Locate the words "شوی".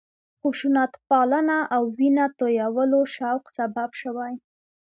4.01-4.33